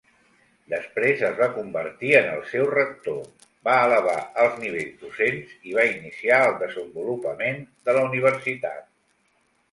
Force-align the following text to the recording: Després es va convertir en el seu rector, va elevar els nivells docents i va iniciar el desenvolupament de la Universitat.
Després 0.73 1.19
es 1.25 1.35
va 1.39 1.47
convertir 1.57 2.13
en 2.19 2.29
el 2.29 2.39
seu 2.53 2.63
rector, 2.69 3.19
va 3.67 3.75
elevar 3.89 4.15
els 4.43 4.57
nivells 4.61 4.95
docents 5.03 5.51
i 5.73 5.75
va 5.81 5.85
iniciar 5.89 6.39
el 6.47 6.57
desenvolupament 6.63 7.61
de 7.91 7.95
la 7.99 8.03
Universitat. 8.09 8.89